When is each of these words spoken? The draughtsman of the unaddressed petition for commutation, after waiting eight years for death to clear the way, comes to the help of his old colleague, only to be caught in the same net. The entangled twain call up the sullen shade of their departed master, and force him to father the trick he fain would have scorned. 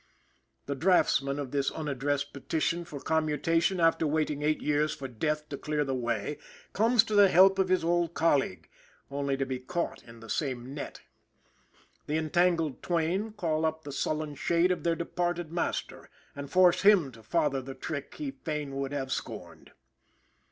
The 0.65 0.73
draughtsman 0.73 1.37
of 1.37 1.51
the 1.51 1.71
unaddressed 1.75 2.33
petition 2.33 2.85
for 2.85 2.99
commutation, 2.99 3.79
after 3.79 4.07
waiting 4.07 4.41
eight 4.41 4.59
years 4.59 4.95
for 4.95 5.07
death 5.07 5.47
to 5.49 5.59
clear 5.59 5.83
the 5.85 5.93
way, 5.93 6.39
comes 6.73 7.03
to 7.03 7.13
the 7.13 7.29
help 7.29 7.59
of 7.59 7.69
his 7.69 7.83
old 7.83 8.15
colleague, 8.15 8.67
only 9.11 9.37
to 9.37 9.45
be 9.45 9.59
caught 9.59 10.01
in 10.01 10.19
the 10.19 10.27
same 10.27 10.73
net. 10.73 11.01
The 12.07 12.17
entangled 12.17 12.81
twain 12.81 13.33
call 13.33 13.63
up 13.63 13.83
the 13.83 13.91
sullen 13.91 14.33
shade 14.33 14.71
of 14.71 14.81
their 14.83 14.95
departed 14.95 15.51
master, 15.51 16.09
and 16.35 16.49
force 16.49 16.81
him 16.81 17.11
to 17.11 17.21
father 17.21 17.61
the 17.61 17.75
trick 17.75 18.15
he 18.15 18.31
fain 18.31 18.75
would 18.77 18.93
have 18.93 19.11
scorned. 19.11 19.71